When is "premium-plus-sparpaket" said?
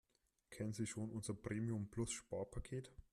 1.35-2.91